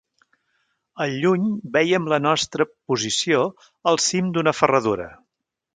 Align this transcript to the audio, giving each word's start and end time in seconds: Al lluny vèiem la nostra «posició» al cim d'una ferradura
Al 1.05 1.13
lluny 1.25 1.45
vèiem 1.75 2.09
la 2.15 2.19
nostra 2.29 2.69
«posició» 2.93 3.45
al 3.93 4.05
cim 4.09 4.37
d'una 4.39 4.57
ferradura 4.63 5.11